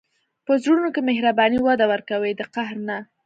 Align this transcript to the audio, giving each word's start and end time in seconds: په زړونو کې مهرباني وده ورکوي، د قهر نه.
په 0.45 0.53
زړونو 0.63 0.89
کې 0.93 1.01
مهرباني 1.09 1.59
وده 1.61 1.85
ورکوي، 1.91 2.31
د 2.35 2.41
قهر 2.53 2.77
نه. 2.87 2.97